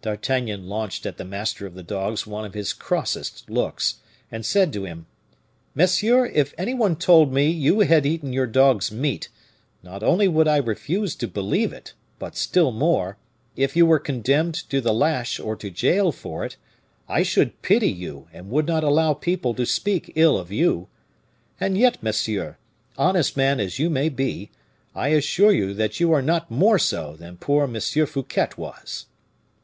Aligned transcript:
D'Artagnan 0.00 0.68
launched 0.68 1.06
at 1.06 1.16
the 1.16 1.24
master 1.24 1.66
of 1.66 1.74
the 1.74 1.82
dogs 1.82 2.24
one 2.24 2.44
of 2.44 2.54
his 2.54 2.72
crossest 2.72 3.50
looks, 3.50 3.96
and 4.30 4.46
said 4.46 4.72
to 4.72 4.84
him, 4.84 5.06
"Monsieur, 5.74 6.24
if 6.26 6.54
any 6.56 6.72
one 6.72 6.94
told 6.94 7.32
me 7.32 7.50
you 7.50 7.80
had 7.80 8.06
eaten 8.06 8.32
your 8.32 8.46
dogs' 8.46 8.92
meat, 8.92 9.28
not 9.82 10.04
only 10.04 10.28
would 10.28 10.46
I 10.46 10.58
refuse 10.58 11.16
to 11.16 11.26
believe 11.26 11.72
it; 11.72 11.94
but 12.20 12.36
still 12.36 12.70
more, 12.70 13.16
if 13.56 13.74
you 13.74 13.86
were 13.86 13.98
condemned 13.98 14.54
to 14.70 14.80
the 14.80 14.94
lash 14.94 15.40
or 15.40 15.56
to 15.56 15.68
jail 15.68 16.12
for 16.12 16.44
it, 16.44 16.56
I 17.08 17.24
should 17.24 17.60
pity 17.60 17.90
you 17.90 18.28
and 18.32 18.50
would 18.50 18.68
not 18.68 18.84
allow 18.84 19.14
people 19.14 19.52
to 19.54 19.66
speak 19.66 20.12
ill 20.14 20.38
of 20.38 20.52
you. 20.52 20.86
And 21.58 21.76
yet, 21.76 22.00
monsieur, 22.04 22.56
honest 22.96 23.36
man 23.36 23.58
as 23.58 23.80
you 23.80 23.90
may 23.90 24.10
be, 24.10 24.52
I 24.94 25.08
assure 25.08 25.50
you 25.52 25.74
that 25.74 25.98
you 25.98 26.12
are 26.12 26.22
not 26.22 26.52
more 26.52 26.78
so 26.78 27.16
than 27.16 27.36
poor 27.38 27.64
M. 27.64 27.80
Fouquet 27.80 28.50
was." 28.56 29.06